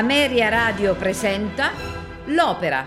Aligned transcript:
Ameria 0.00 0.48
Radio 0.48 0.94
presenta 0.94 1.72
L'Opera. 2.28 2.86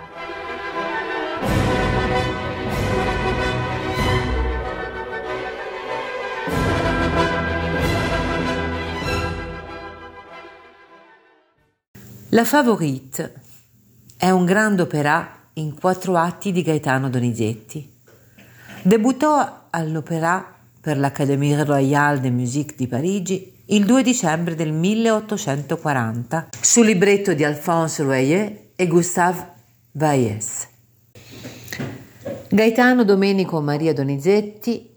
La 12.29 12.43
Favorite 12.45 13.33
è 14.17 14.31
un 14.31 14.45
grande 14.45 14.81
opera 14.81 15.37
in 15.53 15.75
quattro 15.79 16.15
atti 16.15 16.51
di 16.51 16.63
Gaetano 16.63 17.11
Donizetti. 17.11 17.95
Debuttò 18.81 19.67
all'Opéra 19.69 20.51
per 20.81 20.97
l'Académie 20.97 21.63
Royale 21.63 22.19
de 22.21 22.31
Musique 22.31 22.75
di 22.75 22.87
Parigi 22.87 23.52
il 23.67 23.85
2 23.85 24.03
dicembre 24.03 24.55
del 24.55 24.73
1840 24.73 26.49
sul 26.59 26.85
libretto 26.85 27.33
di 27.33 27.45
Alphonse 27.45 28.03
Royer 28.03 28.71
e 28.75 28.87
Gustave 28.87 29.53
Baez. 29.89 30.67
Gaetano 32.49 33.05
Domenico 33.05 33.61
Maria 33.61 33.93
Donizetti, 33.93 34.91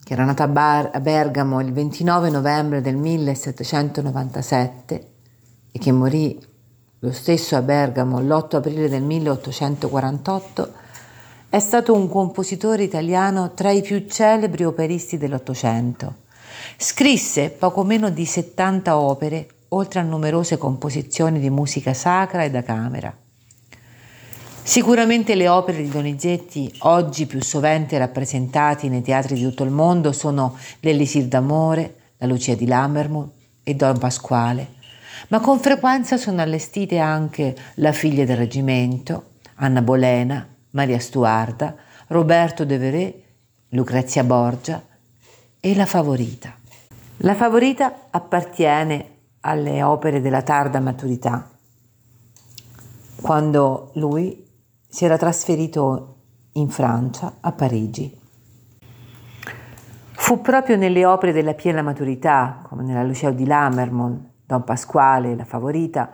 che 0.00 0.12
era 0.12 0.22
nato 0.24 0.44
a, 0.44 0.48
Bar- 0.48 0.90
a 0.92 1.00
Bergamo 1.00 1.60
il 1.60 1.72
29 1.72 2.30
novembre 2.30 2.80
del 2.80 2.94
1797 2.94 5.08
e 5.72 5.78
che 5.80 5.90
morì 5.90 6.40
lo 7.00 7.10
stesso 7.10 7.56
a 7.56 7.62
Bergamo 7.62 8.20
l'8 8.20 8.56
aprile 8.56 8.88
del 8.88 9.02
1848, 9.02 10.72
è 11.48 11.58
stato 11.58 11.94
un 11.94 12.08
compositore 12.08 12.84
italiano 12.84 13.54
tra 13.54 13.72
i 13.72 13.82
più 13.82 14.06
celebri 14.06 14.64
operisti 14.64 15.18
dell'Ottocento 15.18 16.22
Scrisse 16.76 17.50
poco 17.50 17.84
meno 17.84 18.10
di 18.10 18.24
70 18.24 18.98
opere, 18.98 19.48
oltre 19.68 20.00
a 20.00 20.02
numerose 20.02 20.58
composizioni 20.58 21.40
di 21.40 21.50
musica 21.50 21.94
sacra 21.94 22.44
e 22.44 22.50
da 22.50 22.62
camera. 22.62 23.16
Sicuramente 24.66 25.34
le 25.34 25.46
opere 25.46 25.82
di 25.82 25.90
Donizetti, 25.90 26.72
oggi 26.80 27.26
più 27.26 27.42
sovente 27.42 27.98
rappresentate 27.98 28.88
nei 28.88 29.02
teatri 29.02 29.34
di 29.34 29.42
tutto 29.42 29.62
il 29.62 29.70
mondo, 29.70 30.10
sono 30.12 30.56
L'Elisir 30.80 31.26
d'amore, 31.26 31.96
La 32.16 32.26
Lucia 32.26 32.54
di 32.54 32.66
Lammermoor 32.66 33.28
e 33.62 33.74
Don 33.74 33.98
Pasquale, 33.98 34.74
ma 35.28 35.40
con 35.40 35.60
frequenza 35.60 36.16
sono 36.16 36.40
allestite 36.40 36.98
anche 36.98 37.54
La 37.74 37.92
figlia 37.92 38.24
del 38.24 38.38
reggimento, 38.38 39.32
Anna 39.56 39.82
Bolena, 39.82 40.48
Maria 40.70 40.98
Stuarda, 40.98 41.76
Roberto 42.06 42.64
De 42.64 42.78
Veré, 42.78 43.22
Lucrezia 43.68 44.24
Borgia 44.24 44.82
e 45.66 45.74
La 45.74 45.86
favorita. 45.86 46.54
La 47.20 47.34
favorita 47.34 48.08
appartiene 48.10 49.20
alle 49.40 49.82
opere 49.82 50.20
della 50.20 50.42
tarda 50.42 50.78
maturità, 50.78 51.48
quando 53.22 53.90
lui 53.94 54.46
si 54.86 55.06
era 55.06 55.16
trasferito 55.16 56.16
in 56.52 56.68
Francia, 56.68 57.36
a 57.40 57.52
Parigi. 57.52 58.14
Fu 60.12 60.42
proprio 60.42 60.76
nelle 60.76 61.06
opere 61.06 61.32
della 61.32 61.54
piena 61.54 61.80
maturità, 61.80 62.60
come 62.68 62.82
nella 62.82 63.02
Lucia 63.02 63.30
di 63.30 63.46
Lammermoor, 63.46 64.18
Don 64.44 64.64
Pasquale, 64.64 65.34
La 65.34 65.46
favorita, 65.46 66.10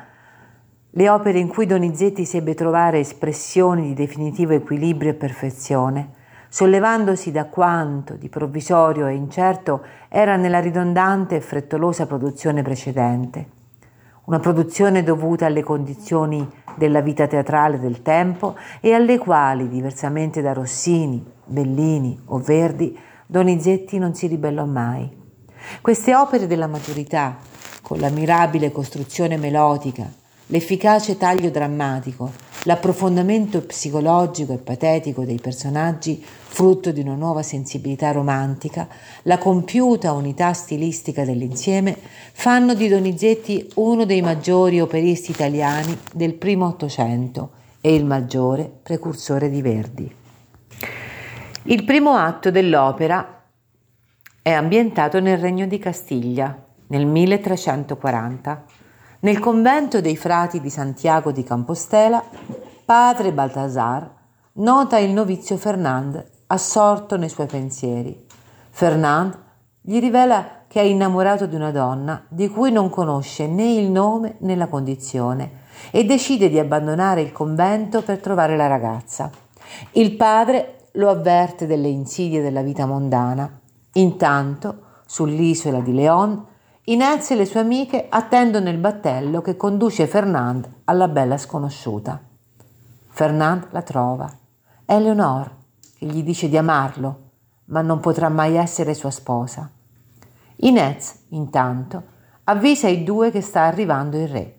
le 0.90 1.08
opere 1.08 1.40
in 1.40 1.48
cui 1.48 1.66
Donizetti 1.66 2.24
sebbe 2.24 2.54
trovare 2.54 3.00
espressioni 3.00 3.82
di 3.88 3.94
definitivo 3.94 4.52
equilibrio 4.52 5.10
e 5.10 5.14
perfezione, 5.14 6.18
sollevandosi 6.50 7.30
da 7.30 7.46
quanto 7.46 8.14
di 8.14 8.28
provvisorio 8.28 9.06
e 9.06 9.14
incerto 9.14 9.82
era 10.08 10.36
nella 10.36 10.58
ridondante 10.58 11.36
e 11.36 11.40
frettolosa 11.40 12.06
produzione 12.06 12.62
precedente. 12.62 13.58
Una 14.24 14.40
produzione 14.40 15.02
dovuta 15.02 15.46
alle 15.46 15.62
condizioni 15.62 16.46
della 16.76 17.00
vita 17.00 17.26
teatrale 17.26 17.78
del 17.78 18.02
tempo 18.02 18.56
e 18.80 18.92
alle 18.92 19.16
quali, 19.18 19.68
diversamente 19.68 20.42
da 20.42 20.52
Rossini, 20.52 21.24
Bellini 21.44 22.20
o 22.26 22.38
Verdi, 22.38 22.96
Donizetti 23.26 23.98
non 23.98 24.14
si 24.14 24.26
ribellò 24.26 24.64
mai. 24.64 25.08
Queste 25.80 26.14
opere 26.14 26.46
della 26.48 26.66
maturità, 26.66 27.36
con 27.80 27.98
la 27.98 28.08
mirabile 28.08 28.72
costruzione 28.72 29.36
melodica, 29.36 30.10
l'efficace 30.46 31.16
taglio 31.16 31.50
drammatico, 31.50 32.49
l'approfondimento 32.64 33.62
psicologico 33.62 34.52
e 34.52 34.58
patetico 34.58 35.24
dei 35.24 35.38
personaggi, 35.40 36.22
frutto 36.22 36.90
di 36.90 37.00
una 37.00 37.14
nuova 37.14 37.42
sensibilità 37.42 38.12
romantica, 38.12 38.88
la 39.22 39.38
compiuta 39.38 40.12
unità 40.12 40.52
stilistica 40.52 41.24
dell'insieme, 41.24 41.96
fanno 42.32 42.74
di 42.74 42.88
Donizetti 42.88 43.70
uno 43.76 44.04
dei 44.04 44.20
maggiori 44.20 44.80
operisti 44.80 45.30
italiani 45.30 45.96
del 46.12 46.34
primo 46.34 46.66
Ottocento 46.66 47.50
e 47.80 47.94
il 47.94 48.04
maggiore 48.04 48.70
precursore 48.82 49.48
di 49.48 49.62
Verdi. 49.62 50.14
Il 51.64 51.84
primo 51.84 52.14
atto 52.14 52.50
dell'opera 52.50 53.42
è 54.42 54.50
ambientato 54.50 55.20
nel 55.20 55.38
Regno 55.38 55.66
di 55.66 55.78
Castiglia 55.78 56.66
nel 56.88 57.06
1340 57.06 58.64
nel 59.20 59.38
convento 59.38 60.00
dei 60.00 60.16
frati 60.16 60.60
di 60.60 60.70
Santiago 60.70 61.30
di 61.30 61.44
Campostela, 61.44 62.24
padre 62.84 63.32
Baltasar 63.32 64.10
nota 64.54 64.98
il 64.98 65.10
novizio 65.10 65.58
Fernand 65.58 66.24
assorto 66.46 67.16
nei 67.16 67.28
suoi 67.28 67.46
pensieri. 67.46 68.26
Fernand 68.70 69.38
gli 69.82 70.00
rivela 70.00 70.62
che 70.66 70.80
è 70.80 70.84
innamorato 70.84 71.44
di 71.44 71.54
una 71.54 71.70
donna 71.70 72.24
di 72.28 72.48
cui 72.48 72.72
non 72.72 72.88
conosce 72.88 73.46
né 73.46 73.72
il 73.72 73.90
nome 73.90 74.36
né 74.38 74.56
la 74.56 74.68
condizione 74.68 75.64
e 75.90 76.04
decide 76.04 76.48
di 76.48 76.58
abbandonare 76.58 77.20
il 77.20 77.32
convento 77.32 78.02
per 78.02 78.20
trovare 78.20 78.56
la 78.56 78.68
ragazza. 78.68 79.30
Il 79.92 80.16
padre 80.16 80.88
lo 80.92 81.10
avverte 81.10 81.66
delle 81.66 81.88
insidie 81.88 82.40
della 82.40 82.62
vita 82.62 82.86
mondana. 82.86 83.60
Intanto, 83.94 84.82
sull'isola 85.04 85.80
di 85.80 85.92
Leon, 85.92 86.46
Inez 86.84 87.30
e 87.30 87.36
le 87.36 87.44
sue 87.44 87.60
amiche 87.60 88.06
attendono 88.08 88.70
il 88.70 88.78
battello 88.78 89.42
che 89.42 89.54
conduce 89.54 90.06
Fernand 90.06 90.66
alla 90.84 91.08
bella 91.08 91.36
sconosciuta. 91.36 92.18
Fernand 93.06 93.66
la 93.70 93.82
trova. 93.82 94.34
È 94.86 94.98
Leonore 94.98 95.50
che 95.98 96.06
gli 96.06 96.22
dice 96.22 96.48
di 96.48 96.56
amarlo, 96.56 97.18
ma 97.66 97.82
non 97.82 98.00
potrà 98.00 98.30
mai 98.30 98.56
essere 98.56 98.94
sua 98.94 99.10
sposa. 99.10 99.70
Inez, 100.56 101.26
intanto, 101.28 102.02
avvisa 102.44 102.88
i 102.88 103.04
due 103.04 103.30
che 103.30 103.42
sta 103.42 103.64
arrivando 103.64 104.16
il 104.16 104.28
re. 104.28 104.54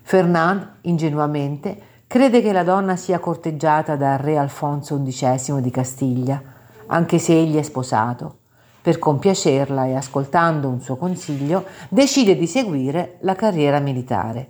Fernand, 0.00 0.78
ingenuamente, 0.82 1.78
crede 2.06 2.40
che 2.40 2.52
la 2.52 2.64
donna 2.64 2.96
sia 2.96 3.18
corteggiata 3.18 3.96
dal 3.96 4.16
re 4.16 4.38
Alfonso 4.38 5.00
XI 5.00 5.60
di 5.60 5.70
Castiglia, 5.70 6.42
anche 6.86 7.18
se 7.18 7.38
egli 7.38 7.56
è 7.56 7.62
sposato 7.62 8.38
per 8.84 8.98
compiacerla 8.98 9.86
e 9.86 9.94
ascoltando 9.94 10.68
un 10.68 10.78
suo 10.78 10.96
consiglio, 10.96 11.64
decide 11.88 12.36
di 12.36 12.46
seguire 12.46 13.16
la 13.20 13.34
carriera 13.34 13.78
militare. 13.78 14.48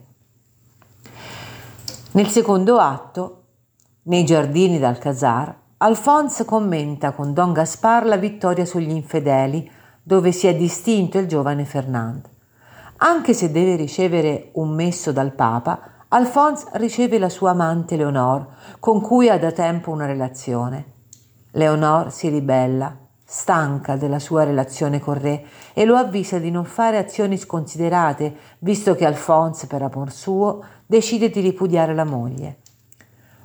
Nel 2.10 2.26
secondo 2.26 2.78
atto, 2.78 3.42
nei 4.06 4.25
giardini 4.25 4.81
d'Alcazar, 4.81 5.56
Alphonse 5.76 6.44
commenta 6.44 7.12
con 7.12 7.32
Don 7.32 7.52
Gaspar 7.52 8.06
la 8.06 8.16
vittoria 8.16 8.64
sugli 8.64 8.90
infedeli, 8.90 9.70
dove 10.02 10.32
si 10.32 10.48
è 10.48 10.56
distinto 10.56 11.19
il 11.19 11.28
giovane 11.28 11.64
Fernand. 11.64 12.28
Anche 12.96 13.34
se 13.34 13.52
deve 13.52 13.76
ricevere 13.76 14.50
un 14.54 14.70
messo 14.75 15.12
dal 15.12 15.30
Papa, 15.30 16.06
Alphonse 16.08 16.66
riceve 16.72 17.20
la 17.20 17.28
sua 17.28 17.50
amante 17.50 17.94
Leonor, 17.94 18.48
con 18.80 19.00
cui 19.00 19.28
ha 19.28 19.38
da 19.38 19.52
tempo 19.52 19.92
una 19.92 20.06
relazione. 20.06 20.87
Leonor 21.52 22.10
si 22.10 22.28
ribella 22.28 22.98
stanca 23.36 23.96
della 23.96 24.20
sua 24.20 24.44
relazione 24.44 25.00
con 25.00 25.20
Re 25.20 25.44
e 25.72 25.84
lo 25.84 25.96
avvisa 25.96 26.38
di 26.38 26.52
non 26.52 26.64
fare 26.64 26.98
azioni 26.98 27.36
sconsiderate, 27.36 28.32
visto 28.60 28.94
che 28.94 29.04
Alphonse, 29.04 29.66
per 29.66 29.82
amor 29.82 30.12
suo, 30.12 30.62
decide 30.86 31.31
di 31.31 31.40
ripudiare 31.40 31.94
la 31.94 32.04
moglie. 32.04 32.58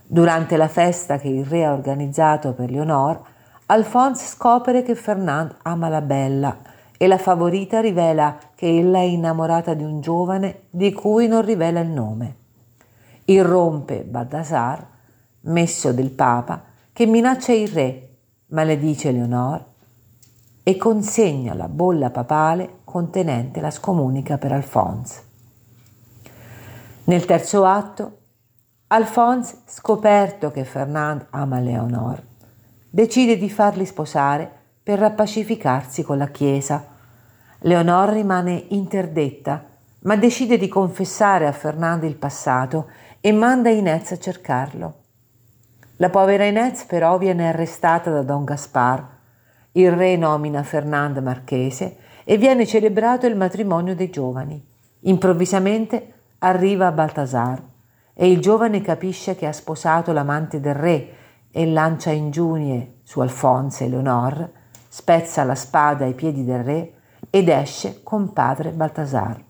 Durante 0.05 0.57
la 0.57 0.67
festa 0.67 1.17
che 1.17 1.27
il 1.27 1.43
re 1.43 1.65
ha 1.65 1.73
organizzato 1.73 2.53
per 2.53 2.69
Leonor, 2.69 3.19
Alphonse 3.65 4.27
scopre 4.27 4.83
che 4.83 4.93
Fernand 4.93 5.55
ama 5.63 5.89
la 5.89 6.01
bella 6.01 6.55
e 6.95 7.07
la 7.07 7.17
favorita 7.17 7.81
rivela 7.81 8.37
che 8.53 8.77
ella 8.77 8.99
è 8.99 9.03
innamorata 9.03 9.73
di 9.73 9.83
un 9.83 10.01
giovane 10.01 10.65
di 10.69 10.93
cui 10.93 11.27
non 11.27 11.41
rivela 11.41 11.79
il 11.79 11.89
nome. 11.89 12.35
Irrompe 13.25 14.03
Baldassar, 14.03 14.85
messo 15.41 15.91
del 15.91 16.11
Papa, 16.11 16.63
che 16.93 17.07
minaccia 17.07 17.53
il 17.53 17.67
re, 17.69 18.09
maledice 18.49 19.11
Leonor 19.11 19.65
e 20.63 20.77
consegna 20.77 21.53
la 21.53 21.67
bolla 21.67 22.09
papale 22.09 22.79
contenente 22.83 23.61
la 23.61 23.71
scomunica 23.71 24.37
per 24.37 24.51
Alphonse. 24.51 25.23
Nel 27.05 27.25
terzo 27.25 27.65
atto, 27.65 28.17
Alphonse, 28.87 29.59
scoperto 29.65 30.51
che 30.51 30.63
Fernand 30.63 31.27
ama 31.31 31.59
Leonor, 31.59 32.21
decide 32.89 33.37
di 33.37 33.49
farli 33.49 33.85
sposare 33.85 34.51
per 34.83 34.99
rappacificarsi 34.99 36.03
con 36.03 36.17
la 36.17 36.27
Chiesa. 36.27 36.85
Leonor 37.59 38.09
rimane 38.09 38.65
interdetta 38.69 39.65
ma 40.01 40.15
decide 40.15 40.57
di 40.57 40.67
confessare 40.67 41.45
a 41.45 41.51
Fernando 41.51 42.05
il 42.05 42.15
passato 42.15 42.89
e 43.19 43.31
manda 43.31 43.69
Inez 43.69 44.11
a 44.11 44.17
cercarlo. 44.17 44.97
La 45.97 46.09
povera 46.09 46.45
Inez 46.45 46.85
però 46.85 47.17
viene 47.17 47.49
arrestata 47.49 48.09
da 48.09 48.21
Don 48.21 48.45
Gaspar. 48.45 49.17
Il 49.73 49.91
re 49.91 50.17
nomina 50.17 50.63
Fernando 50.63 51.21
marchese 51.21 51.97
e 52.23 52.37
viene 52.37 52.65
celebrato 52.65 53.27
il 53.27 53.35
matrimonio 53.35 53.95
dei 53.95 54.09
giovani. 54.09 54.65
Improvvisamente 55.01 56.13
arriva 56.39 56.91
Baltasar 56.91 57.63
e 58.13 58.31
il 58.31 58.41
giovane 58.41 58.81
capisce 58.81 59.35
che 59.35 59.45
ha 59.45 59.53
sposato 59.53 60.11
l'amante 60.11 60.59
del 60.59 60.73
re 60.73 61.13
e 61.51 61.65
lancia 61.67 62.11
ingiurie 62.11 62.99
su 63.03 63.19
Alfonso 63.19 63.83
e 63.83 63.89
Leonor, 63.89 64.49
spezza 64.87 65.43
la 65.43 65.55
spada 65.55 66.05
ai 66.05 66.13
piedi 66.13 66.43
del 66.43 66.63
re 66.63 66.93
ed 67.29 67.47
esce 67.47 68.01
con 68.03 68.33
padre 68.33 68.71
Baltasar. 68.71 69.43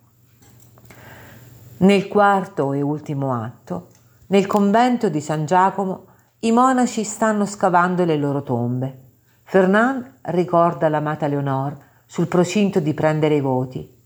Nel 1.78 2.08
quarto 2.10 2.74
e 2.74 2.82
ultimo 2.82 3.34
atto, 3.34 3.88
nel 4.28 4.46
convento 4.48 5.10
di 5.10 5.22
San 5.22 5.46
Giacomo, 5.46 6.06
i 6.40 6.52
monaci 6.52 7.04
stanno 7.04 7.46
scavando 7.46 8.04
le 8.04 8.18
loro 8.18 8.44
tombe. 8.44 9.08
Fernand 9.50 10.20
ricorda 10.26 10.90
l'amata 10.90 11.26
Leonor 11.26 11.76
sul 12.06 12.28
procinto 12.28 12.80
di 12.80 12.94
prendere 12.94 13.34
i 13.34 13.42
voti. 13.42 13.98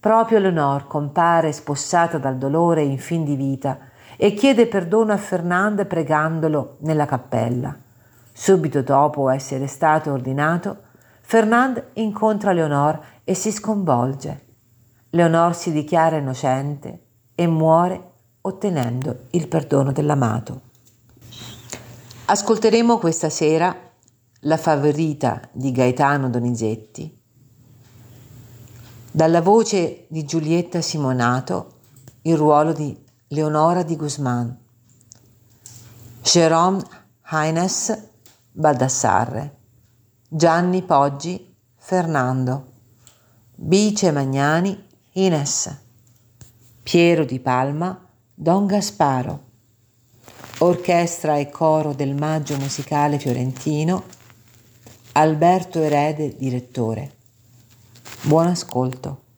Proprio 0.00 0.38
Leonor 0.38 0.86
compare 0.86 1.52
spossata 1.52 2.16
dal 2.16 2.38
dolore 2.38 2.80
in 2.80 2.96
fin 2.96 3.22
di 3.22 3.36
vita 3.36 3.76
e 4.16 4.32
chiede 4.32 4.68
perdono 4.68 5.12
a 5.12 5.18
Fernand 5.18 5.84
pregandolo 5.84 6.78
nella 6.80 7.04
cappella. 7.04 7.76
Subito 8.32 8.80
dopo 8.80 9.28
essere 9.28 9.66
stato 9.66 10.12
ordinato, 10.12 10.78
Fernand 11.20 11.88
incontra 11.96 12.52
Leonor 12.52 12.98
e 13.22 13.34
si 13.34 13.52
sconvolge. 13.52 14.46
Leonor 15.10 15.54
si 15.54 15.72
dichiara 15.72 16.16
innocente 16.16 17.02
e 17.34 17.46
muore 17.46 18.12
ottenendo 18.40 19.24
il 19.32 19.46
perdono 19.46 19.92
dell'amato. 19.92 20.60
Ascolteremo 22.24 22.96
questa 22.96 23.28
sera 23.28 23.88
la 24.44 24.56
favorita 24.56 25.40
di 25.52 25.70
Gaetano 25.70 26.30
Donizetti. 26.30 27.18
Dalla 29.10 29.42
voce 29.42 30.06
di 30.08 30.24
Giulietta 30.24 30.80
Simonato 30.80 31.78
il 32.22 32.36
ruolo 32.36 32.72
di 32.72 32.96
Leonora 33.28 33.82
di 33.82 33.96
Guzman, 33.96 34.56
Jérôme 36.22 36.82
Haines 37.22 38.08
Baldassarre, 38.52 39.56
Gianni 40.28 40.82
Poggi 40.82 41.54
Fernando, 41.76 42.66
Bice 43.54 44.10
Magnani 44.10 44.86
Ines, 45.12 45.76
Piero 46.82 47.24
di 47.24 47.40
Palma 47.40 48.08
Don 48.32 48.64
Gasparo, 48.66 49.44
orchestra 50.58 51.36
e 51.36 51.50
coro 51.50 51.92
del 51.92 52.14
Maggio 52.14 52.56
Musicale 52.56 53.18
Fiorentino, 53.18 54.18
Alberto 55.12 55.82
Erede 55.82 56.36
direttore. 56.36 57.10
Buon 58.22 58.46
ascolto. 58.46 59.29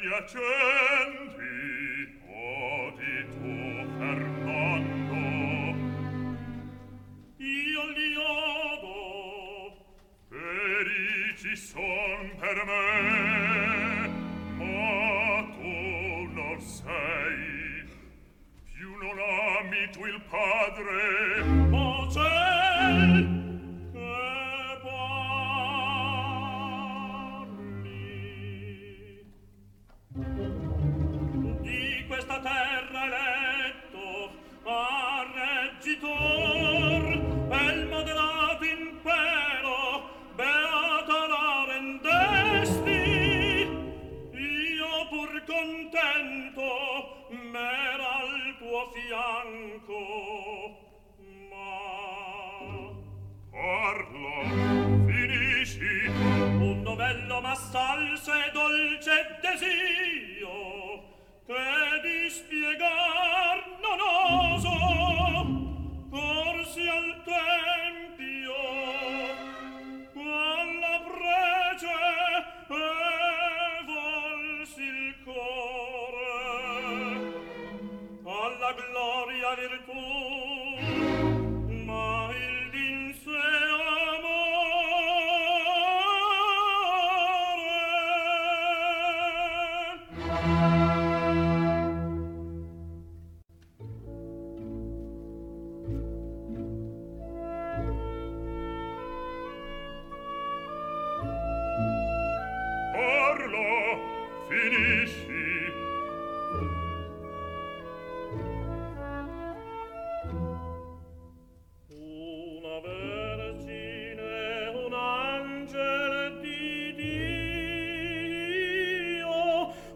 gli 0.00 0.08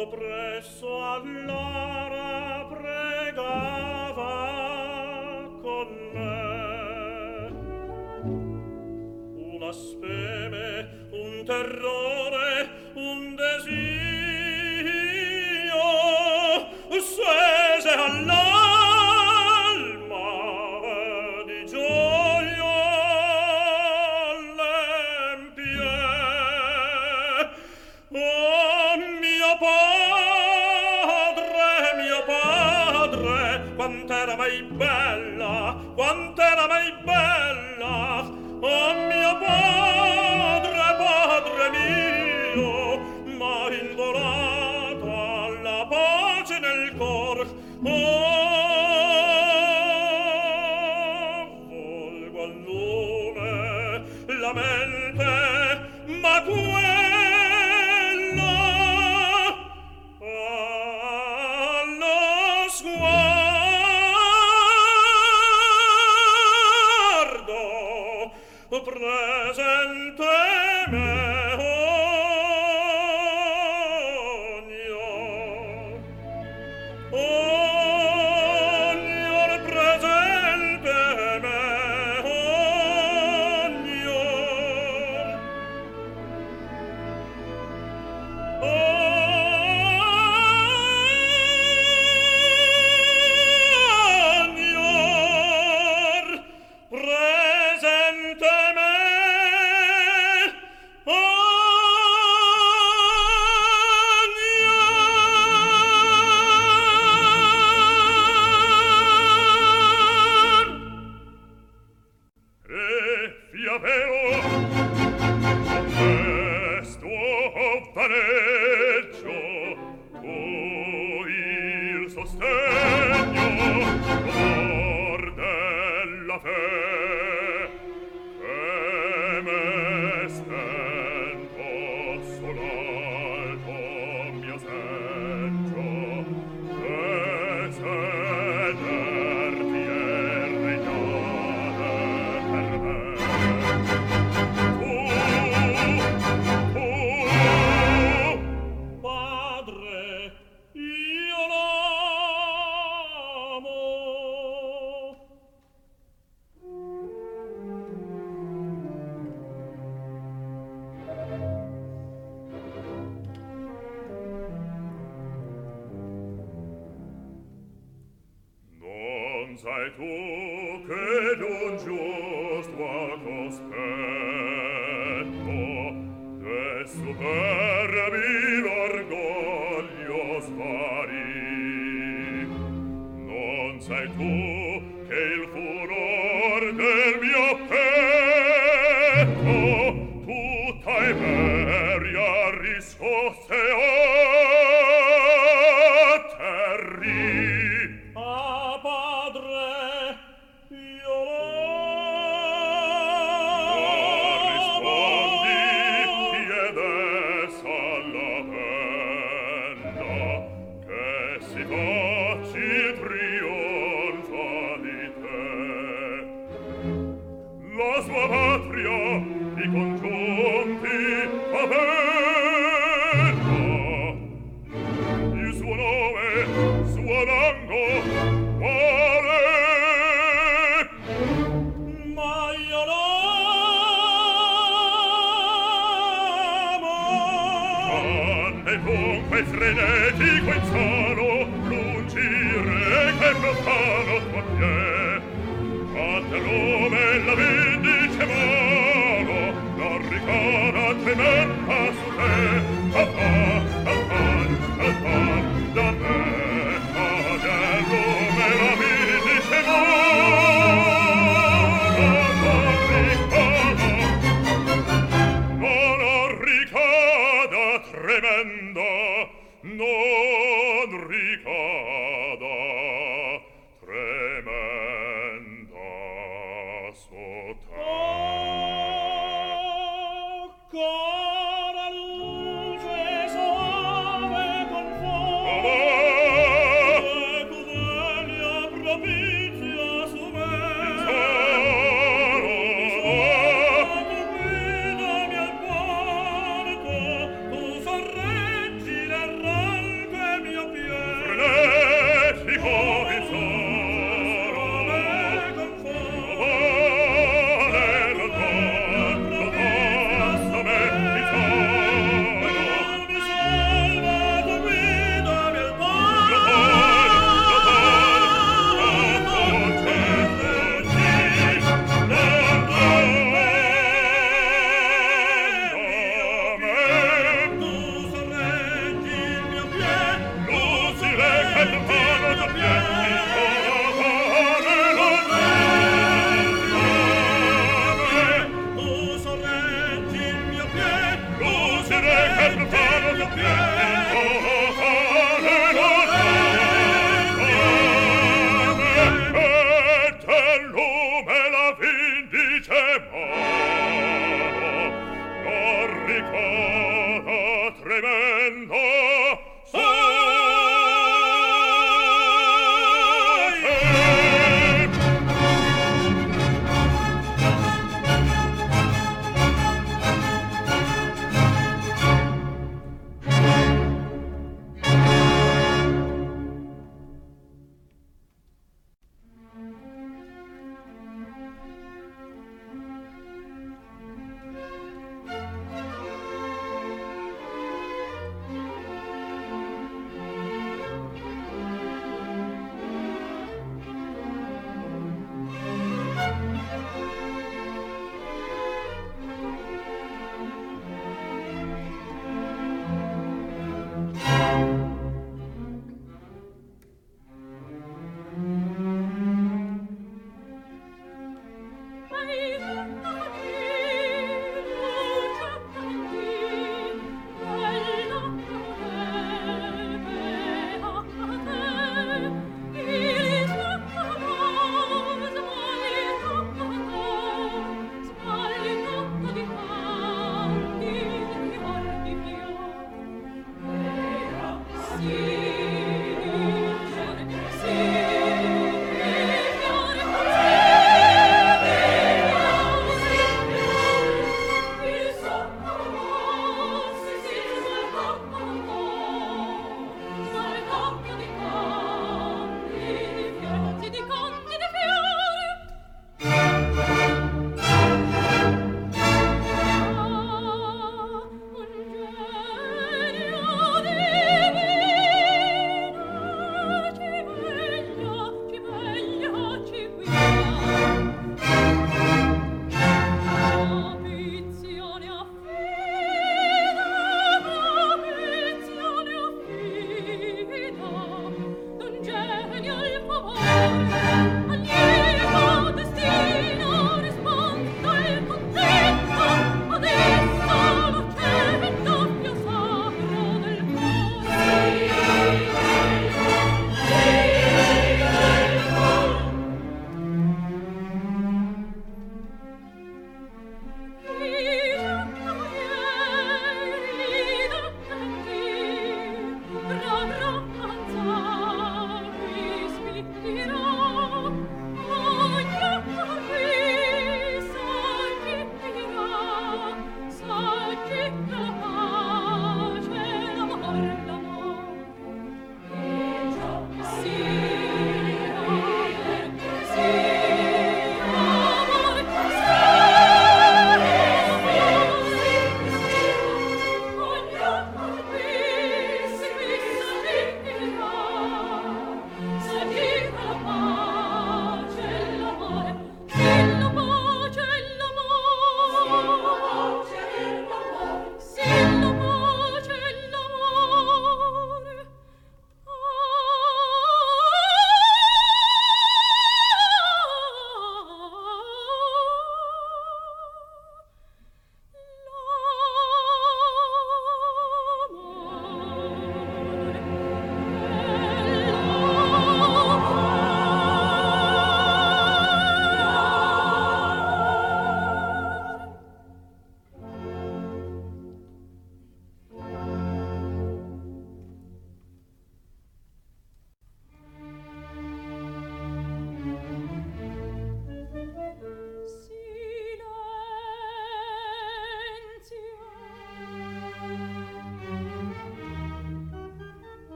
morto 0.00 0.16
presso 0.16 1.04
all'ara 1.04 2.66
pregava 2.68 4.28
con 5.60 5.88
me. 6.14 7.50
Una 9.56 9.72
speme 9.72 11.08
un 11.10 11.44
terrore 11.44 12.19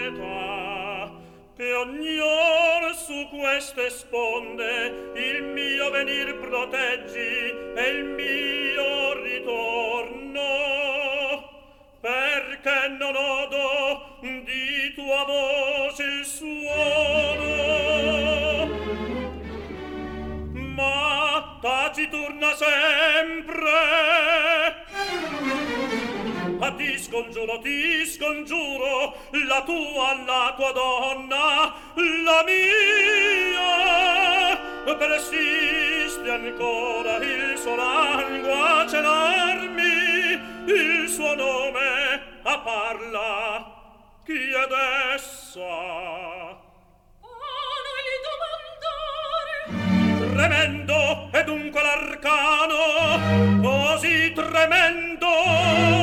poeta 0.00 1.10
che 1.56 1.72
su 2.94 3.28
queste 3.28 3.90
sponde 3.90 5.12
il 5.14 5.42
mio 5.42 5.90
venir 5.90 6.38
proteggi 6.38 7.54
e 7.76 7.88
il 7.88 8.04
mio 8.04 9.22
ritorno 9.22 10.40
perché 12.00 12.88
non 12.98 13.14
odo 13.14 14.18
di 14.20 14.92
tua 14.94 15.24
voce 15.24 16.02
il 16.02 16.24
suono. 16.24 17.48
Ma 20.52 21.58
taciturna 21.60 22.54
sempre 22.54 24.19
scongiuro, 27.10 27.58
ti 27.58 28.06
scongiuro, 28.06 29.16
la 29.48 29.62
tua, 29.62 30.14
la 30.24 30.54
tua 30.56 30.70
donna, 30.70 31.74
la 31.96 32.44
mia, 32.46 34.56
persiste 34.96 36.30
ancora 36.30 37.16
il 37.16 37.58
suo 37.58 37.74
langue 37.74 38.52
a 38.52 38.86
celarmi, 38.86 40.40
il 40.66 41.08
suo 41.08 41.34
nome 41.34 42.22
a 42.44 42.60
parla. 42.60 43.74
Chi 44.24 44.52
è 44.52 44.68
essa? 45.14 45.58
Oh, 45.58 46.60
non 47.86 47.96
gli 48.06 48.18
domandare! 49.74 50.32
Tremendo 50.32 51.28
è 51.32 51.42
dunque 51.42 51.82
l'arcano, 51.82 53.58
così 53.60 54.32
tremendo! 54.32 55.99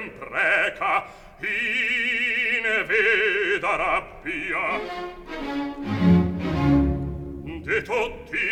impreca 0.00 0.94
in 1.40 2.64
veda 2.88 3.76
rabbia. 3.76 4.66
De 7.68 7.82
tutti 7.82 8.48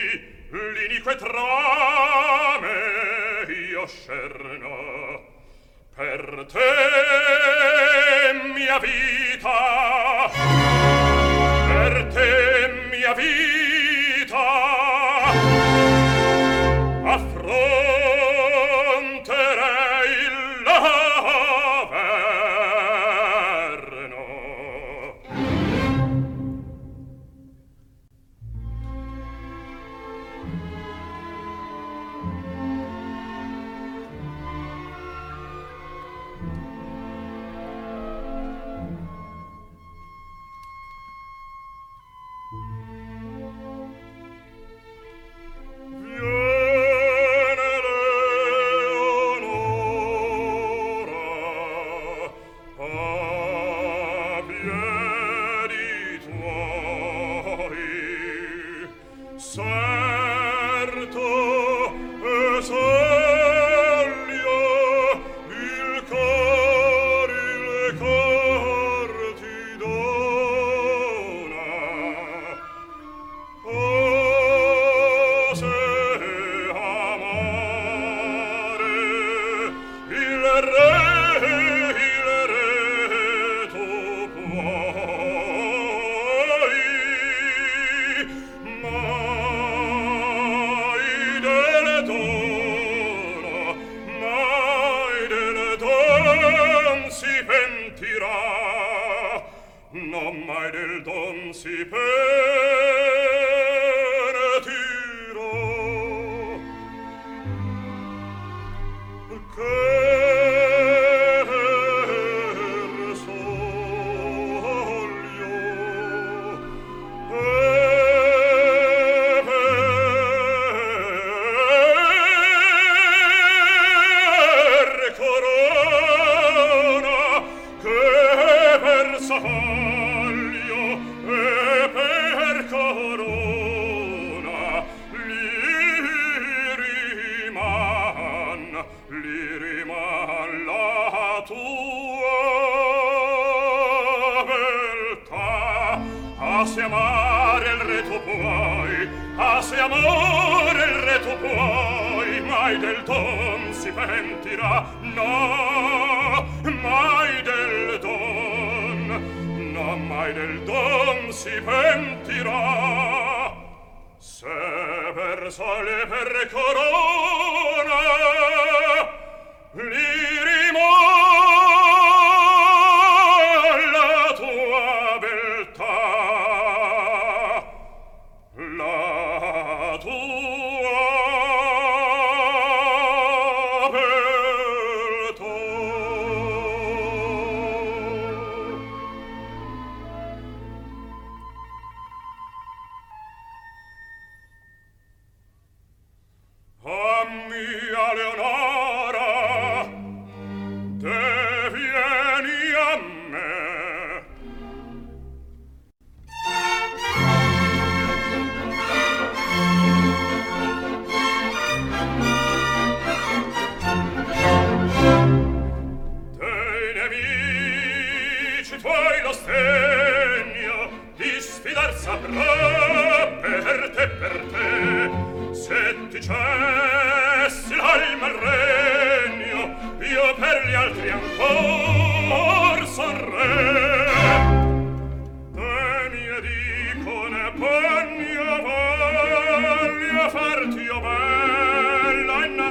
l'inique 0.51 1.15
trame 1.17 2.77
io 3.71 3.87
scerno. 3.87 4.77
Per 5.97 6.47
te 6.53 6.73
mia 8.55 8.79
vita 8.79 9.59
per 11.69 11.95
te 12.13 12.31
mia 12.91 13.15
vita 13.15 13.56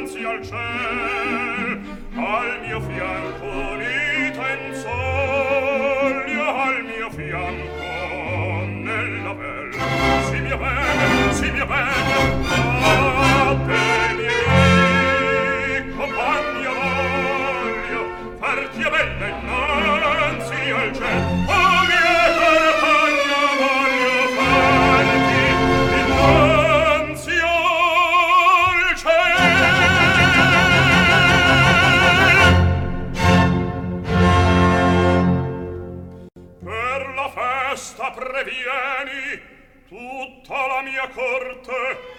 innanzi 0.06 0.24
al 0.24 0.42
ciel 0.44 1.82
al 2.16 2.60
mio 2.62 2.80
fianco 2.80 3.76
li 3.76 4.32
tenzoglia 4.32 5.44
al 6.64 6.84
mio 6.84 7.10
fianco 7.10 8.66
nella 8.66 9.34
bella 9.34 10.22
si 10.30 10.40
mia 10.42 10.58
bene 10.58 11.34
si 11.34 11.52
mia 11.52 11.66
bene 11.66 12.14
appeni 13.50 14.28
compagna 15.98 16.72
voglio 16.72 18.02
farti 18.40 18.82
a 18.84 18.90
bella 18.90 19.28
innanzi 19.28 20.70
al 20.72 20.94
ciel. 20.94 21.45
corte 41.14 42.15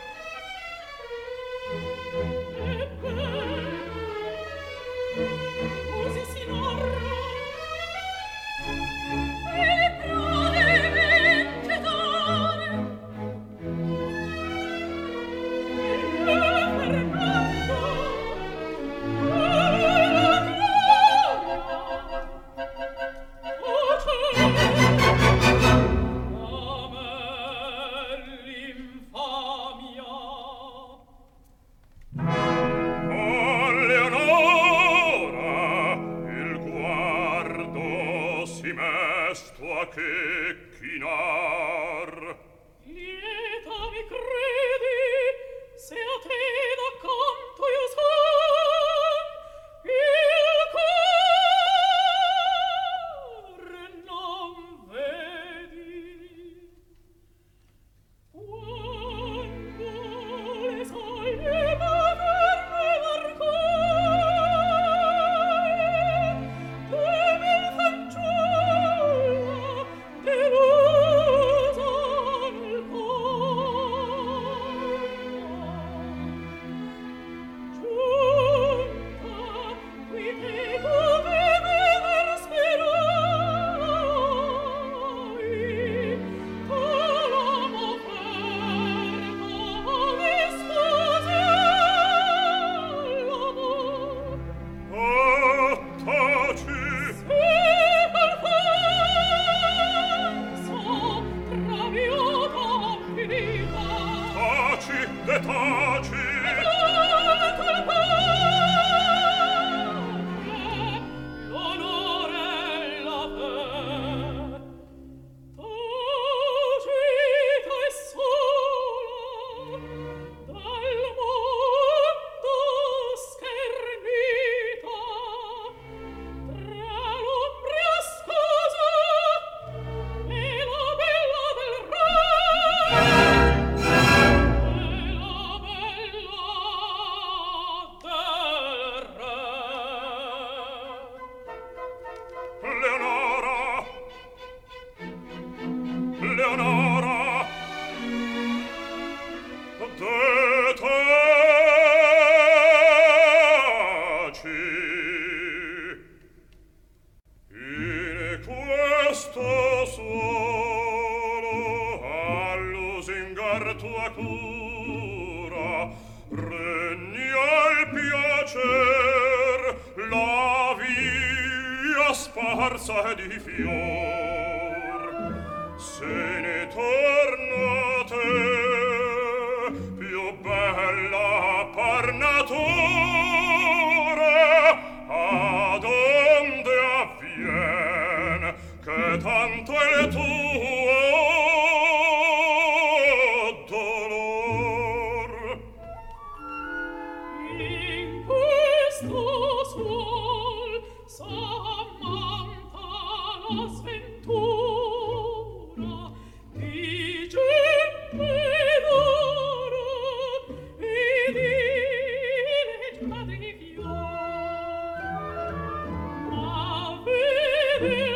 baby. 217.79 218.13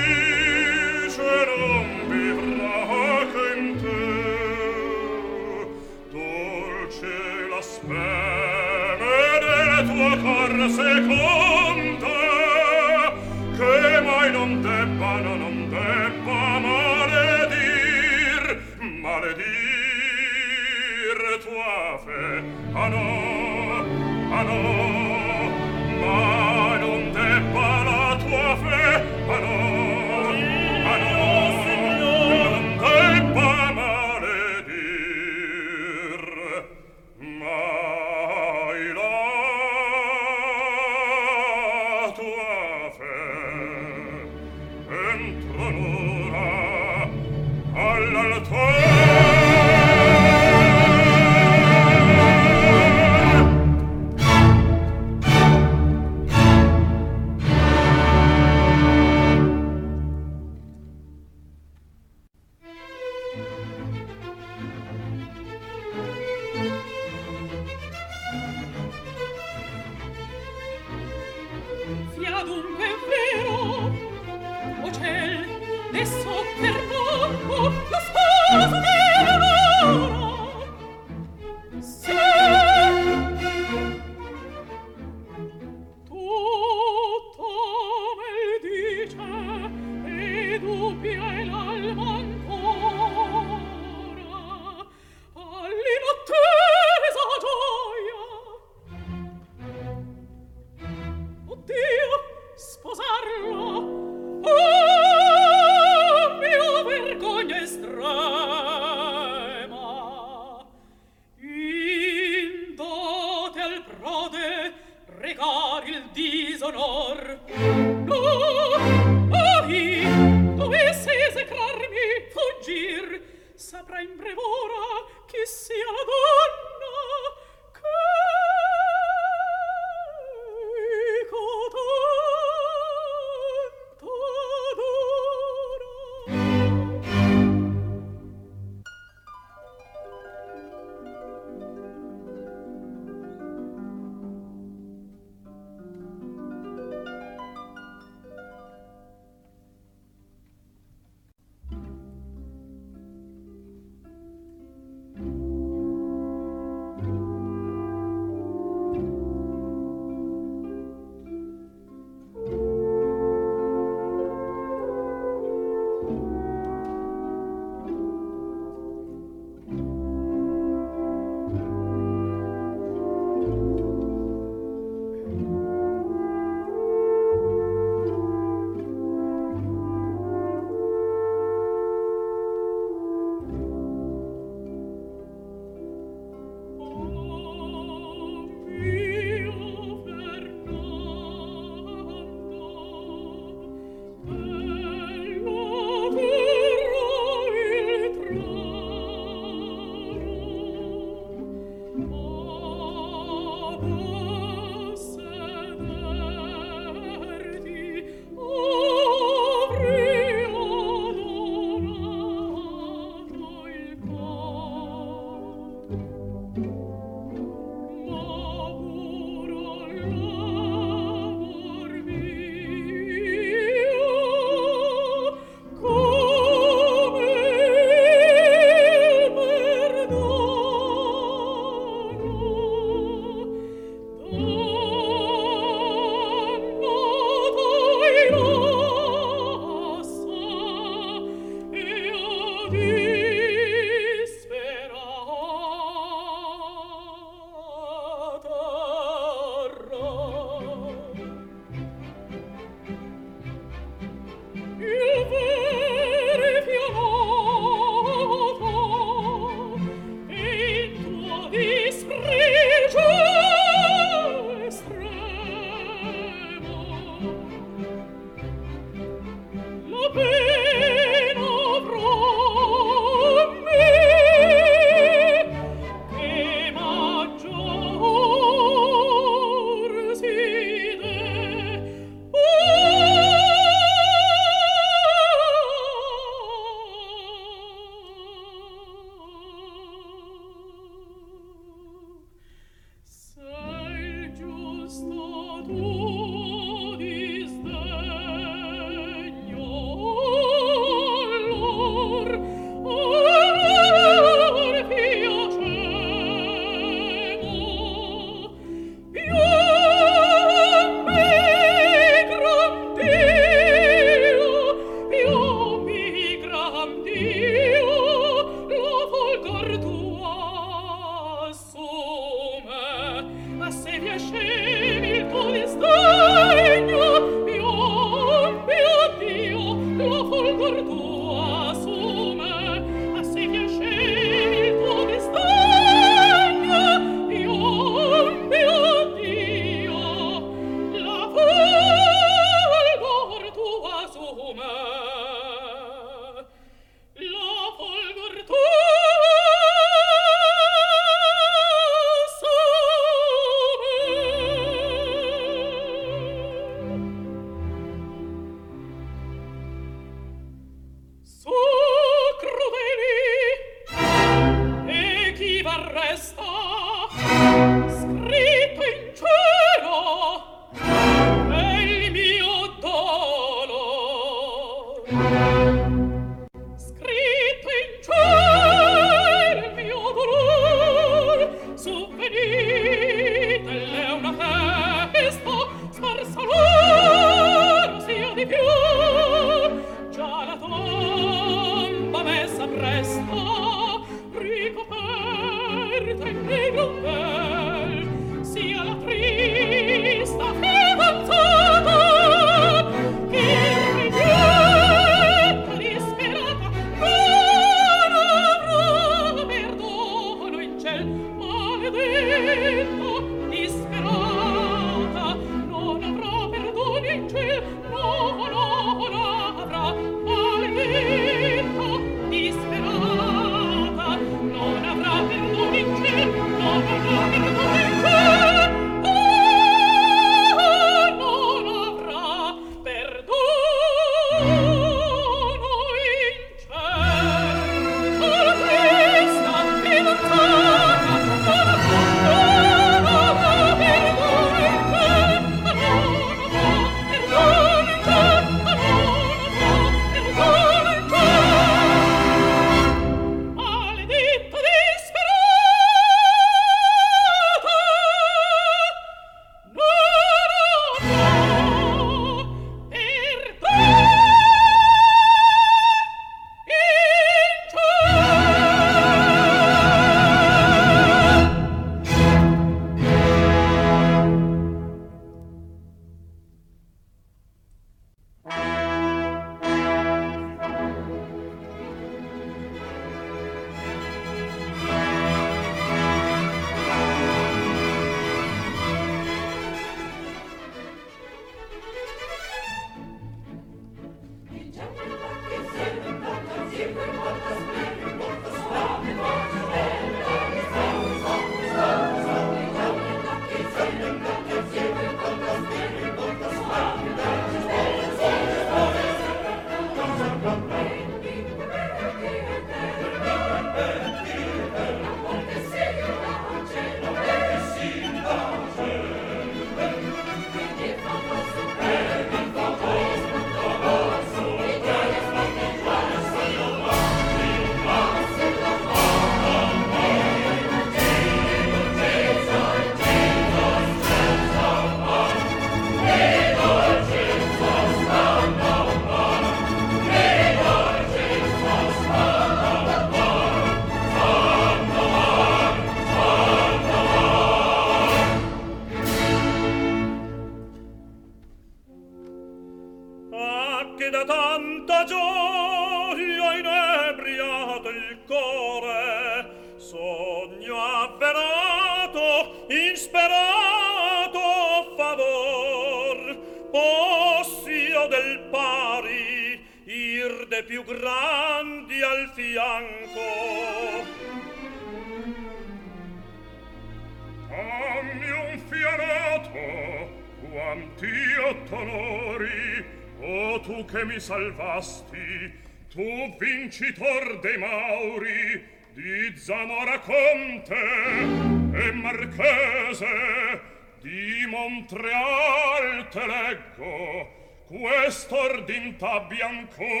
tinta 599.01 599.19
bianco. 599.21 600.00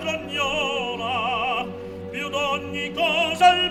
crognola 0.00 1.66
più 2.10 2.28
d'ogni 2.28 2.92
cosa 2.92 3.48
al 3.48 3.70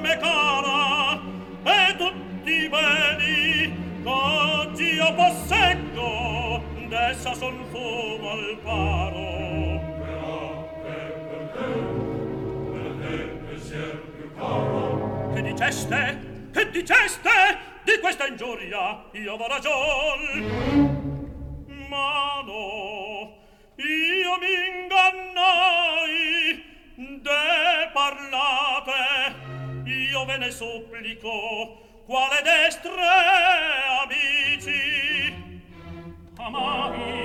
me 0.00 0.16
cara. 0.18 1.20
E 1.64 1.96
tutti 1.96 2.50
i 2.50 2.68
beni 2.68 4.02
ch'oggi 4.02 4.98
posseggo 5.14 6.62
d'essa 6.88 7.34
son 7.34 7.64
fumo 7.70 8.32
paro. 8.62 9.28
Che 10.84 10.98
per 11.28 11.42
te 11.54 11.70
per 12.72 12.90
te 13.00 13.14
che 13.48 13.58
ser 13.58 13.94
più 14.16 15.34
che 15.34 15.42
diceste? 15.42 16.18
Che 16.52 16.70
di 17.84 17.98
questa 18.00 18.26
ingiuria 18.26 19.04
io 19.12 19.34
ho 19.34 19.46
ragione. 19.48 20.93
ve 30.34 30.38
ne 30.38 30.50
supplico 30.50 31.78
quale 32.06 32.42
destre 32.42 32.90
amici? 34.02 35.32
Amami. 36.36 37.24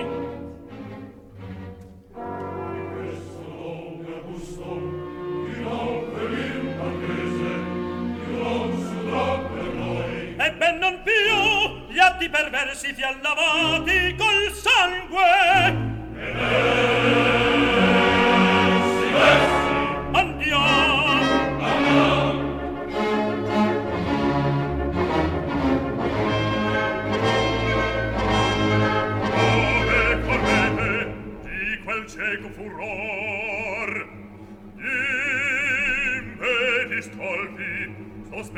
In 2.75 2.87
questo 2.93 3.41
nome 3.47 4.13
augusto 4.13 4.69
di 5.45 5.63
rompe 5.63 6.21
l'impartese 6.27 7.51
di 8.25 8.37
non 8.37 8.67
sudrà 8.77 9.27
per 9.39 9.67
noi 9.73 10.35
e 10.37 10.47
ben 10.53 10.77
non 10.77 11.01
più 11.03 11.91
gli 11.91 11.99
atti 11.99 12.29
perversi 12.29 12.93
fian 12.93 13.19
lavati 13.21 14.15
col 14.17 14.51
sangue. 14.53 15.87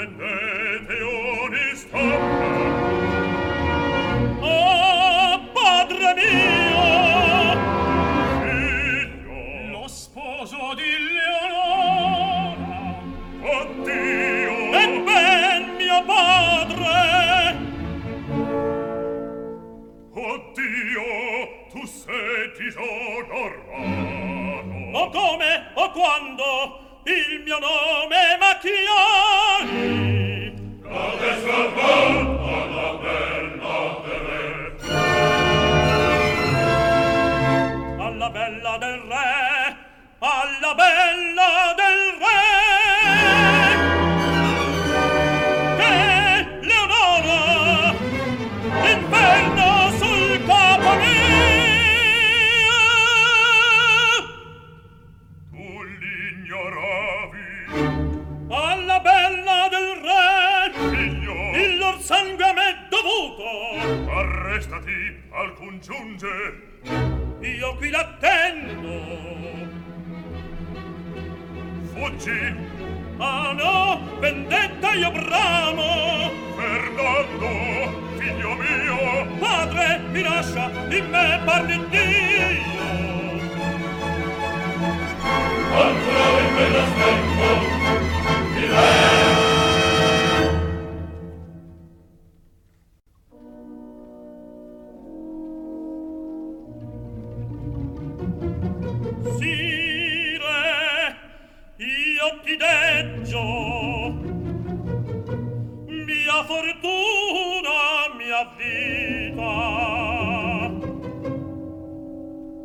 Vendete 0.01 0.97
onestà. 1.03 2.01
Oh, 4.41 5.37
padre 5.53 6.13
mio! 6.17 6.85
Figlio! 8.41 9.77
Lo 9.77 9.87
sposo 9.87 10.73
di 10.73 10.91
Leonora! 11.13 12.81
Oddio! 13.43 14.55
E 14.73 14.83
ben 15.05 15.63
mio 15.77 15.99
padre! 16.03 16.97
Oddio! 20.13 21.09
Tu 21.71 21.85
sei 21.85 22.51
disonorato! 22.57 23.69
O 24.93 25.09
come? 25.11 25.51
O 25.75 25.91
quando? 25.91 26.80
il 27.05 27.41
mio 27.43 27.57
nome 27.59 28.37
Macchiani. 28.39 28.79
Rode 30.81 31.41
scappò 31.41 31.93
alla 32.53 32.97
bella 33.01 34.01
del 34.05 34.19
re. 34.27 34.75
Alla 37.97 38.29
bella 38.29 38.77
del 38.77 38.99
re, 38.99 39.75
alla 40.19 40.73
bella 40.75 41.73
del 41.75 42.13
re. 42.19 42.90
Sangue 62.11 62.43
a 62.43 62.53
me 62.53 62.69
dovuto! 62.89 64.11
Arrestati, 64.11 64.99
alcun 65.31 65.79
giunge! 65.79 66.35
Io 67.39 67.75
qui 67.77 67.89
l'attendo! 67.89 68.93
Fuggi! 71.93 72.41
Ah 73.17 73.53
no, 73.53 74.19
vendetta 74.19 74.93
io 74.93 75.11
bramo! 75.11 76.31
Fernando, 76.57 77.49
figlio 78.17 78.53
mio! 78.55 79.37
Padre, 79.39 79.99
mi 80.11 80.21
lascia, 80.21 80.69
in 80.89 81.09
me 81.09 81.41
parli 81.45 81.79
Dio! 81.89 82.49
Ancora 85.87 86.39
in 86.45 86.53
me 86.55 86.69
l'aspetto, 86.75 87.49
di 88.53 88.67
Sire, 88.67 89.30
pioppideggio 102.21 103.41
mia 105.87 106.43
fortuna 106.43 108.13
mia 108.15 108.43
vita. 108.57 109.55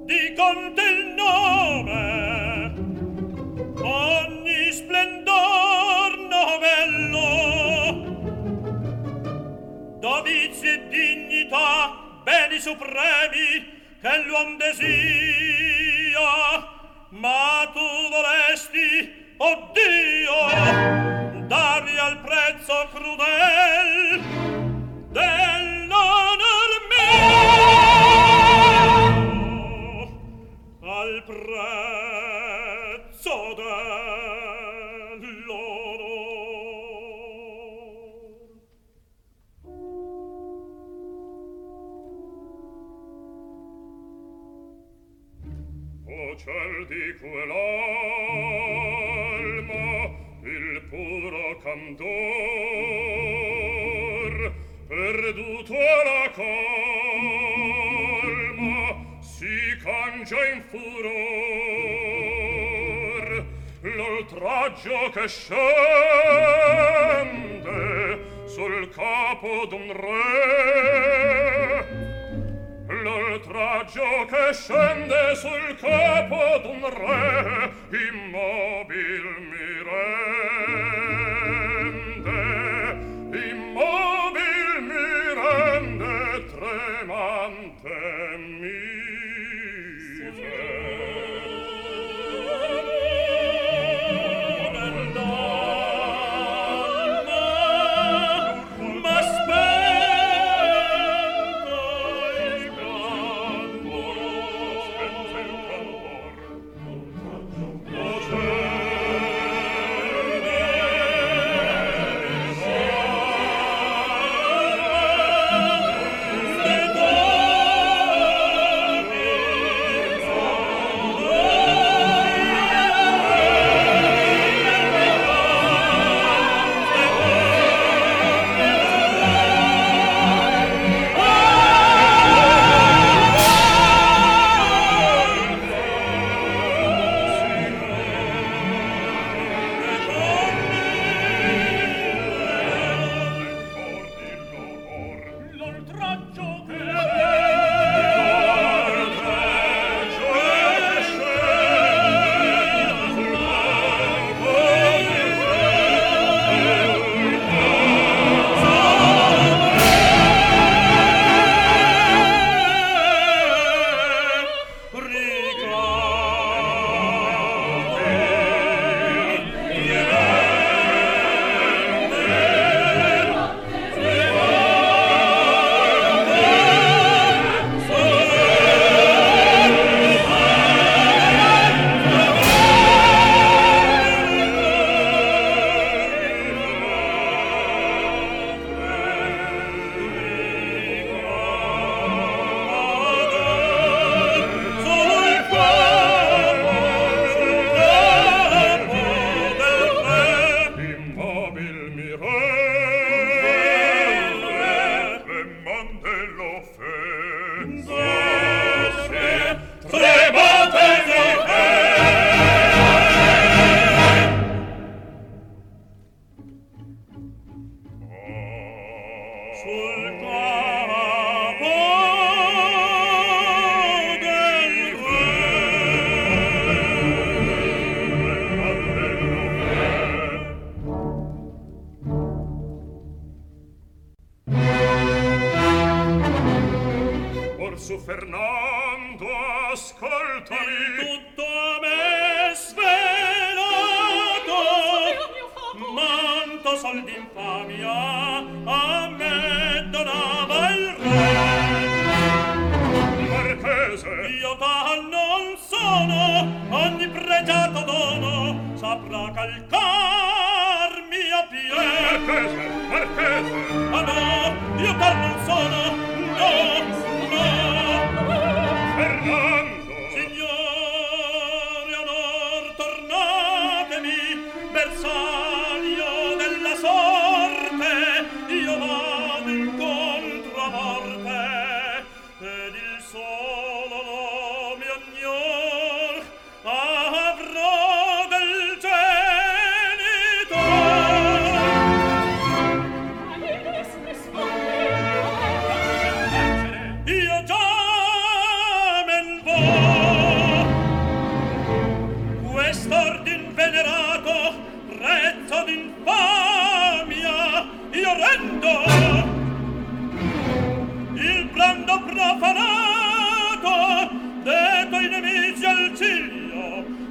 Di 0.05 0.35
conte 0.37 0.83
il 0.83 1.15
nome. 1.16 2.74
Ogni 3.81 4.73
splendor 4.73 6.19
novello. 6.35 7.28
Dovizi 10.01 10.66
e 10.66 10.89
dignità 10.89 12.20
beni 12.24 12.59
supremi 12.61 13.65
che 14.03 14.23
l'uom 14.27 14.59
desia. 14.59 16.28
Ma 17.09 17.70
tu 17.73 17.89
volesti 18.11 19.24
Oh 19.38 19.52
oddio 19.52 20.48
dargli 21.46 21.98
al 21.98 22.20
prezzo 22.20 22.88
crudel 22.90 24.20
dell'onor 25.10 26.70
mio 26.88 27.26
al 30.80 31.22
prezzo 31.26 31.54
dell'onor. 35.20 35.44
O 46.08 46.36
ciel 46.36 46.86
di 46.86 47.14
quello 47.18 48.95
candor 51.62 52.07
perduto 54.89 55.74
la 55.74 56.31
calma 56.35 57.16
si 59.20 59.77
cangia 59.83 60.47
in 60.53 60.62
furor. 60.70 61.16
L'oltraggio 63.83 65.11
che 65.12 65.28
scende 65.28 66.16
sul 68.47 68.89
capo 68.91 69.66
d'un 69.66 69.93
re. 69.93 70.15
L'oltraggio 72.89 74.24
che 74.27 74.53
scende 74.55 75.35
sul 75.35 75.77
capo 75.78 76.59
d'un 76.62 76.89
re 76.89 77.73
immobile 77.91 79.26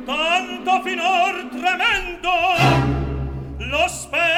tanto 0.06 0.82
finor 0.84 1.50
tremendo. 1.50 2.30
Lo 3.60 3.90
spero 3.90 4.35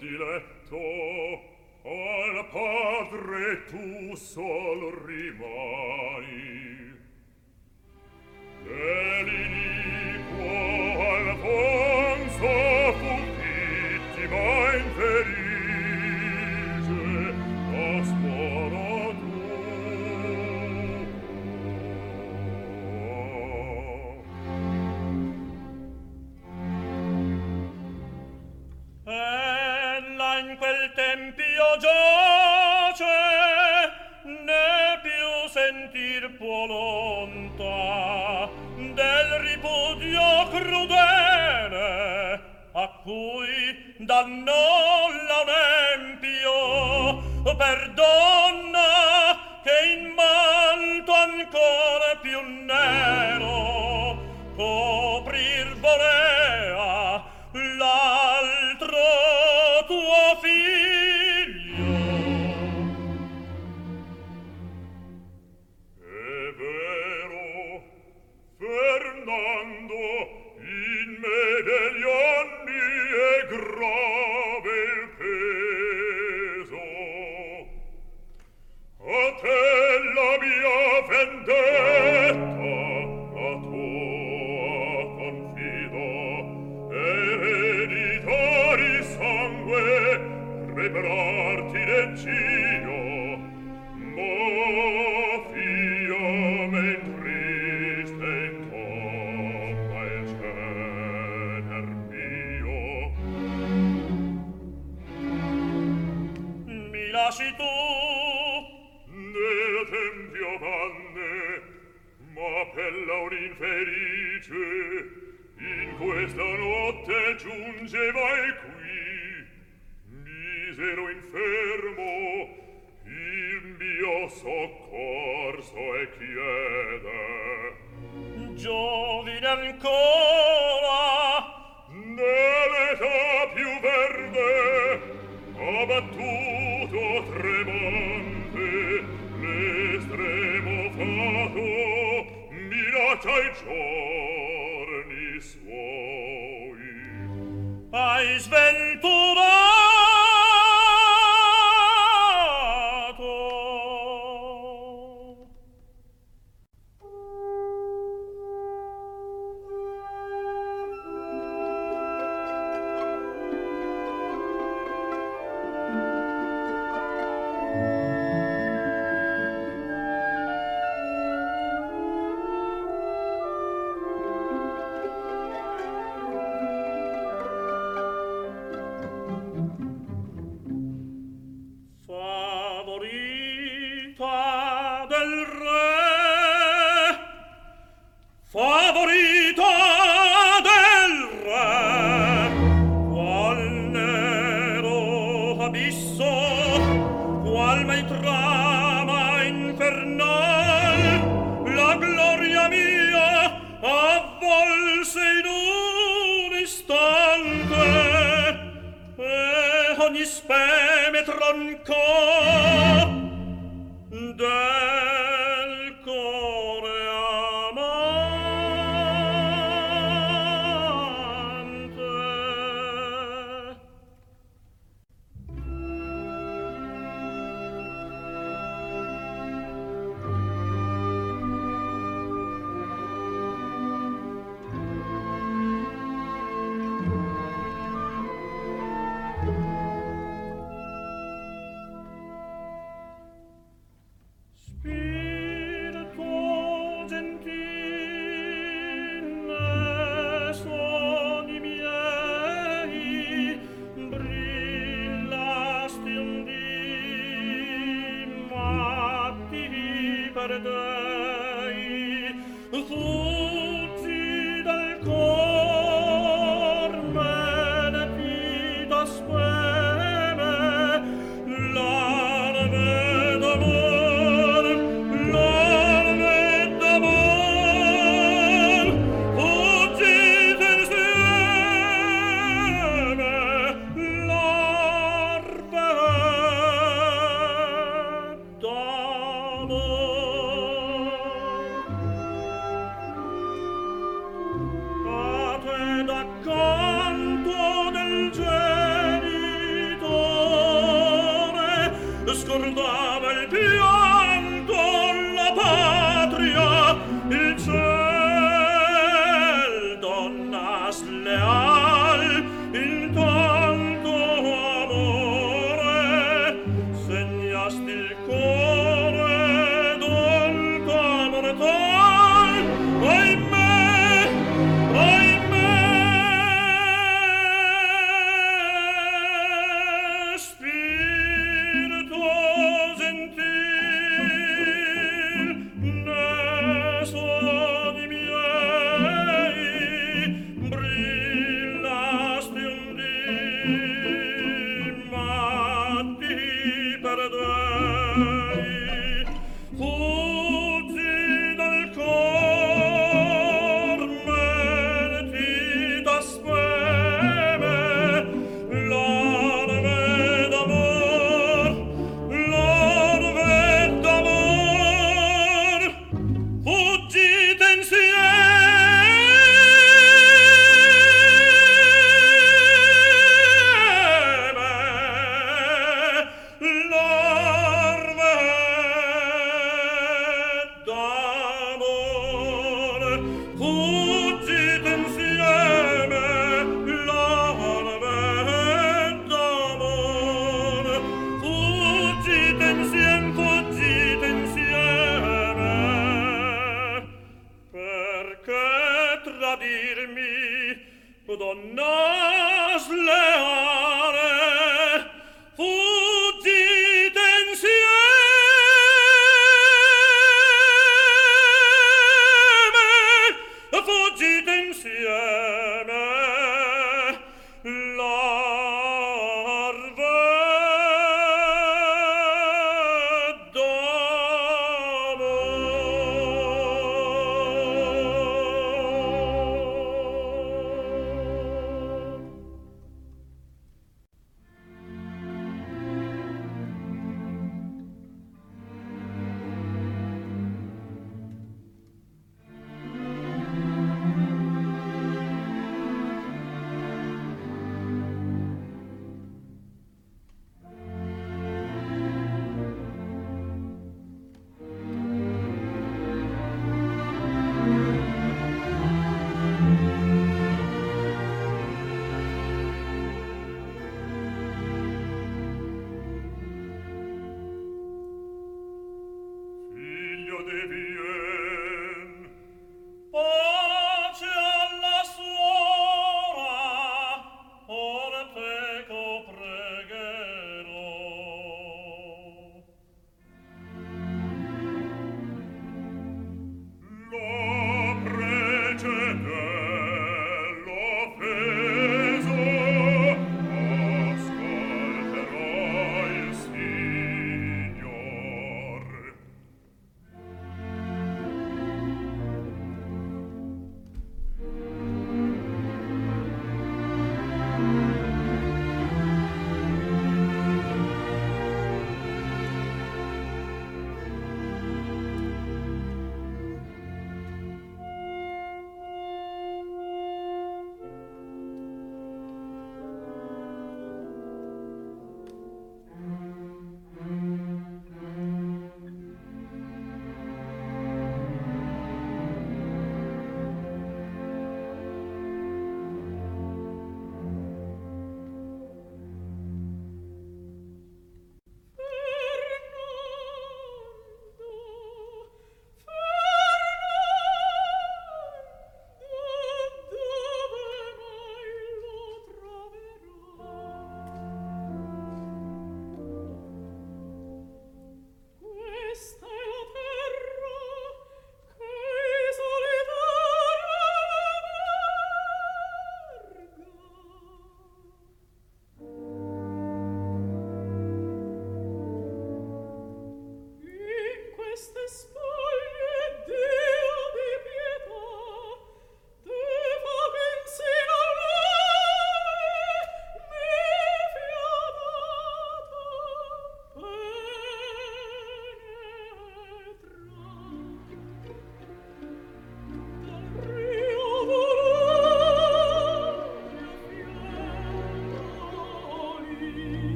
diletto 0.00 0.80
al 1.84 2.46
padre 2.52 3.56
tu 3.70 4.16
sol 4.16 4.80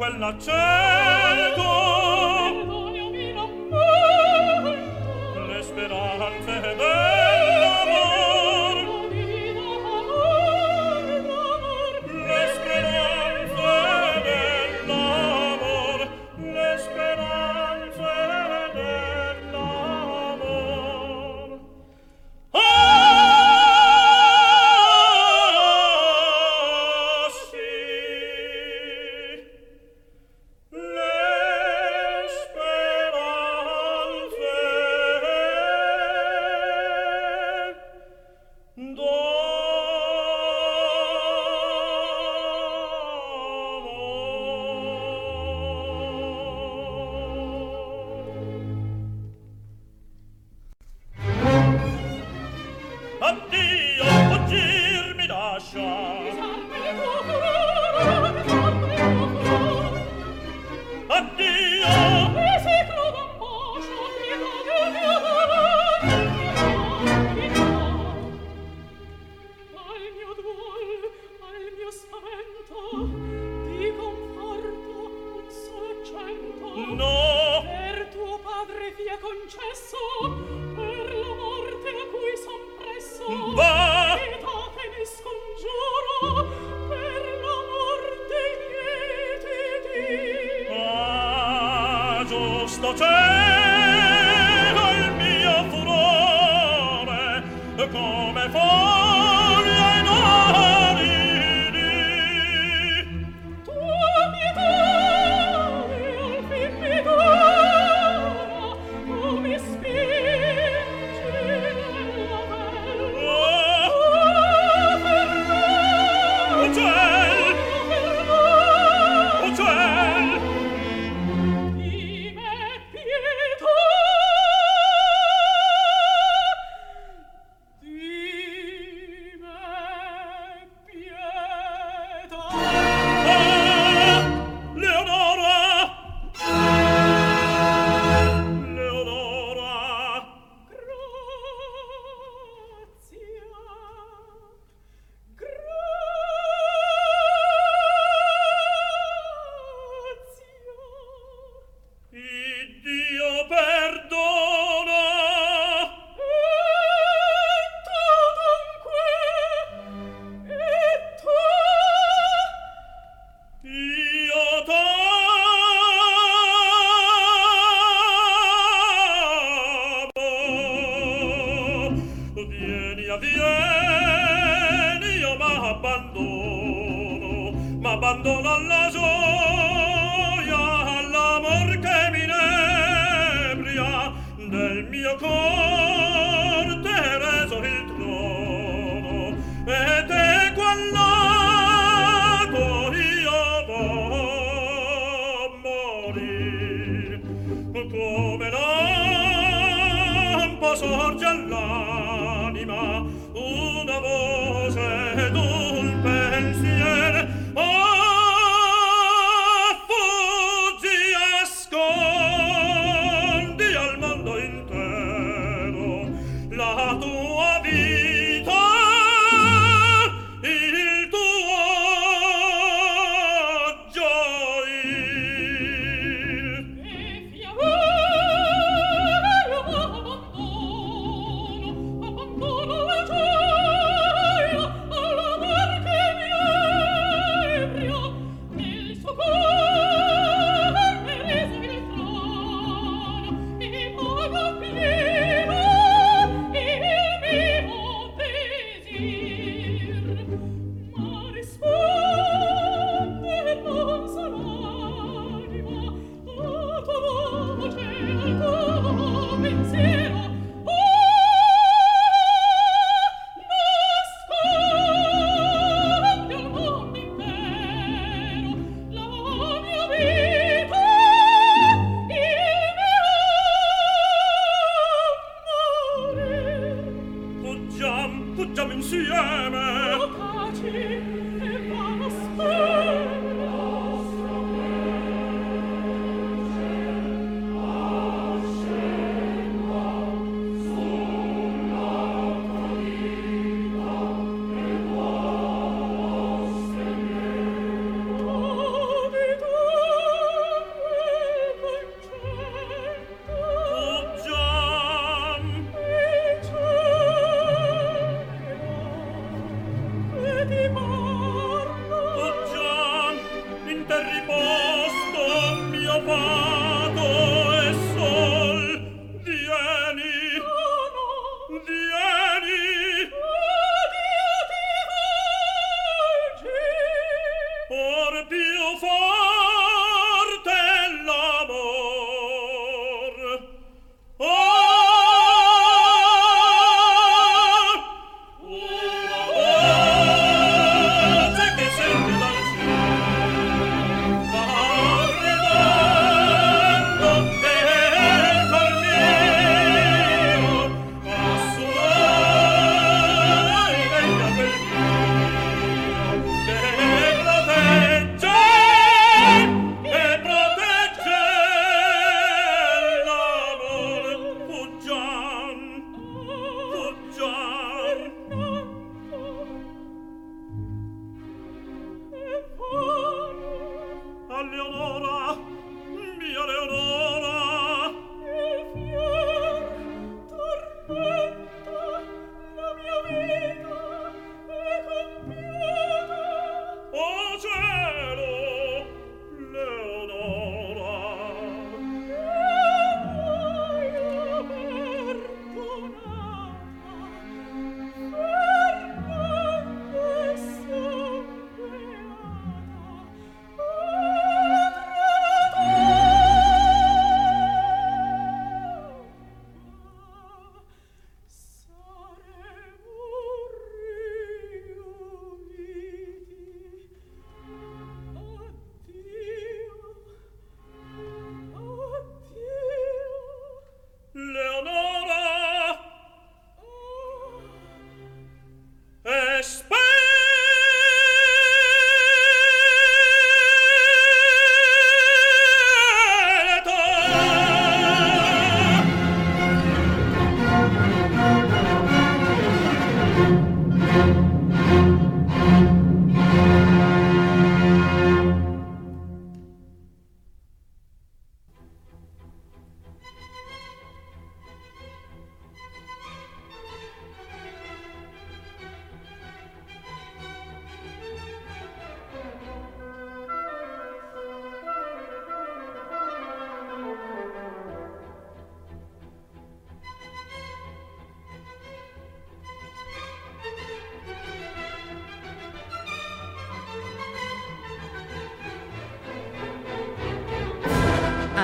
quel 0.00 0.18
lacero 0.18 0.89